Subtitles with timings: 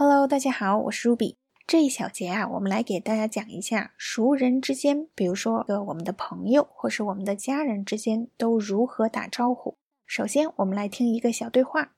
[0.00, 1.34] Hello，大家好，我是 Ruby。
[1.66, 9.76] 这一小节啊，我们来给大家讲一下熟人之间，比如说个我们的朋友或是我们的家人之间都如何打招呼。
[10.06, 11.96] 首先，我们来听一个小对话。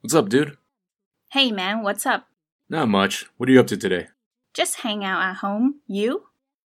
[0.00, 0.56] What's up, dude?
[1.30, 2.24] Hey man, what's up?
[2.66, 3.26] Not much.
[3.36, 4.08] What are you up to today?
[4.52, 5.74] Just hang out at home.
[5.86, 6.24] You?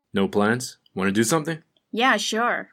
[0.10, 0.78] No plans?
[0.96, 1.62] Want to do something?
[1.92, 2.70] Yeah, sure.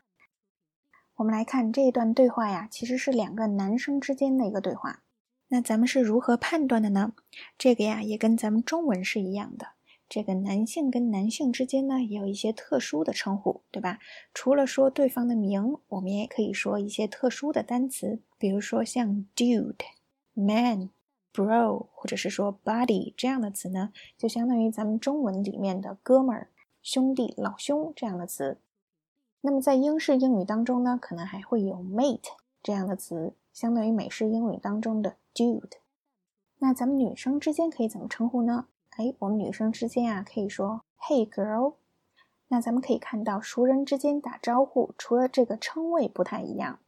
[1.17, 5.03] 我们来看这一段对话呀，其实是两个男生之间的一个对话。
[5.55, 7.13] 那咱们是如何判断的呢？
[7.57, 9.69] 这个呀，也跟咱们中文是一样的。
[10.09, 14.01] 这个男性跟男性之间呢，也有一些特殊的称呼，对吧？
[14.35, 19.77] 除了说对方的名，我们也可以说一些特殊的单词，比如说像 dude、
[20.33, 20.91] man、
[21.33, 26.49] bro，或者是说 buddy 这样的词呢，就相当于咱们中文里面的哥们儿、
[26.83, 28.59] 兄弟、老兄这样的词。
[29.43, 35.79] 那么在英式英语当中呢，可能还会有 mate 这样的词，相当于美式英语当中的 dude。
[36.59, 38.67] 那咱们女生之间可以怎么称呼呢？
[38.97, 41.77] 哎，我们女生之间啊，可以说 Hey girl。
[42.49, 46.79] 那咱们可以看到，熟人之间打招呼，除了这个称谓不太一样，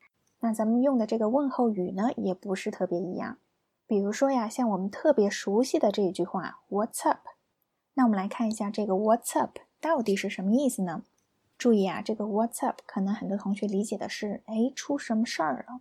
[0.40, 3.38] 那咱们用的这个问候语呢，也不是特别一样。
[3.86, 7.20] 比如说呀，像我们特别熟悉的这一句话 What's up？
[7.94, 11.04] 那我们来看一下这个 What's up 到底是什么意思呢？
[11.56, 15.80] 注意啊，这个 What's up 可能很多同学理解的是，哎，出什么事儿了？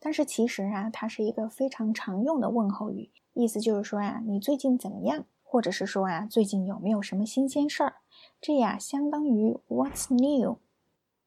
[0.00, 5.24] 但是其实啊，它是一个非常常用的问候语，意思就是说呀，你最近怎么样？
[5.42, 7.94] 或者是说啊，最近有没有什么新鲜事儿？
[8.40, 10.58] 这呀，相当于 What's new？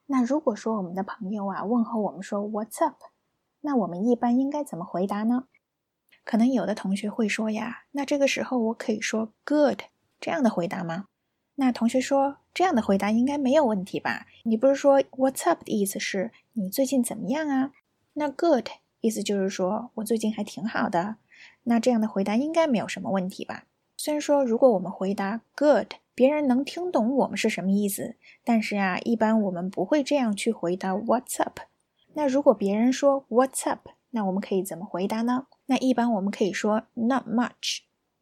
[0.06, 2.97] 那如果说我们的朋友啊问候我们说 What's up？
[3.62, 5.45] 那我们一般应该怎么回答呢？
[6.23, 9.80] 可能有的同学会说呀，那这个时候我可以说 Good
[10.19, 11.06] 这样的回答吗？
[11.56, 14.28] 那同学说这样的回答应该没有问题吧？
[14.44, 17.72] 你不是说 What's up 的意思是你最近怎么样啊？
[18.14, 18.67] 那 Good
[19.00, 21.16] 意思就是说我最近还挺好的。
[21.64, 23.66] 那这样的回答应该没有什么问题吧？
[23.98, 31.59] 虽然说如果我们回答 Good，别人能听懂我们是什么意思，但是啊，一般我们不会这样去回答 What's up。
[32.13, 35.47] 那如果别人说 What's up，那我们可以怎么回答呢？
[35.68, 37.80] 那一般我们可以说 Not much。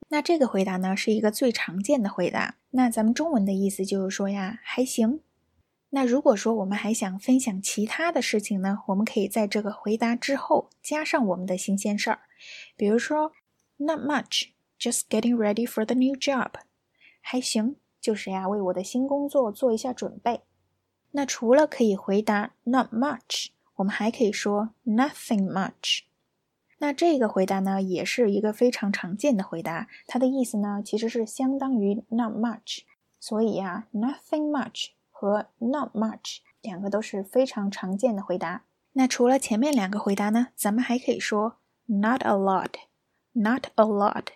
[0.09, 2.55] 那这个回答呢，是一个最常见的回答。
[2.71, 5.21] 那咱们中文的意思就是说呀，还行。
[5.91, 12.19] 那如果说我们还想分享其他的事情呢，我们可以在这个回答之后加上我们的新鲜事儿，
[12.75, 13.31] 比如说
[13.77, 16.51] Not much, just getting ready for the new job。
[17.21, 20.41] 还行，就是呀，为我的新工作做一下准备。
[21.11, 26.01] 那除了可以回答 Not much，我们还可以说 Nothing much。
[26.77, 32.83] 那这个回答呢，也是一个非常常见的回答，它的意思呢，其实是相当于 not much。
[33.19, 38.63] 所以呀，nothing much 和 not much 两个都是非常常见的回答。
[38.93, 41.57] 那除了前面两个回答呢，咱们还可以说
[41.87, 44.27] not a lot，not a lot，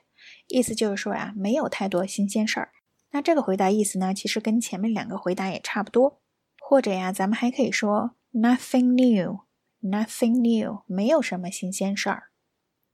[0.49, 2.73] 意思就是说呀，没有太多新鲜事儿。
[3.11, 6.19] 那这个回答意思呢，其实跟前面两个回答也差不多。
[6.59, 12.23] 或者呀，咱们还可以说 nothing new，nothing new，没有什么新鲜事儿。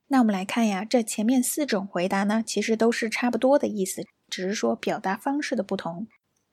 [0.06, 6.06] 那我们来看呀，这前面四种回答呢，其实都是差不多的意思，只是说表达方式的不同。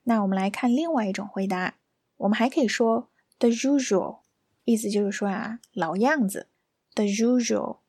[0.09, 1.75] 那我们来看另外一种回答，
[2.15, 3.09] 我们还可以说
[3.39, 4.19] the usual，
[4.63, 6.47] 意思就是说啊，老样子
[6.95, 7.79] ，the usual。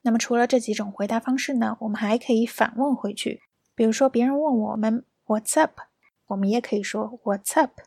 [0.00, 3.42] 那么除了这几种回答方式呢，我们还可以反问回去，
[3.76, 5.78] 比如说别人问我们 What's up，
[6.26, 7.80] 我们也可以说 What's up。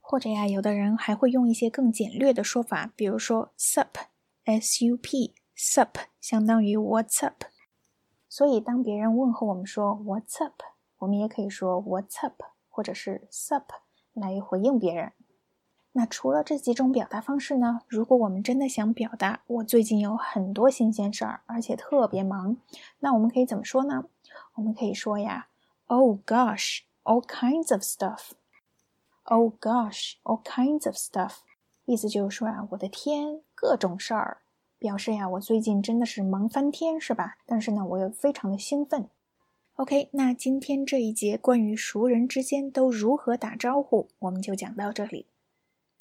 [0.00, 5.34] 或者呀，有的人还会用一些更简略的说法，比如说 sup，s u p。
[5.60, 5.88] sup
[6.20, 7.42] 相当于 What's up，
[8.28, 10.62] 所以当别人问候我们说 What's up，
[10.98, 12.40] 我们也可以说 What's up，
[12.78, 13.64] 或者是 sup
[14.14, 15.12] 来回应别人。
[15.90, 22.56] 那除了这几种表达方式呢，如果我们真的想表达我最近有很多新鲜事儿，而且特别忙，
[23.00, 24.04] 那我们可以怎么说呢？
[24.54, 25.48] 我们可以说呀
[25.86, 28.30] ，Oh gosh, all kinds of stuff.
[29.24, 31.38] Oh gosh, all kinds of stuff.
[31.84, 34.42] 意思就是说啊，我的天，各种事儿。
[34.78, 37.38] 表示呀，我最近真的是忙翻天，是吧？
[37.44, 39.10] 但是呢，我又非常的兴奋。
[39.78, 45.26] OK，那今天这一节关于熟人之间都如何打招呼，我们就讲到这里。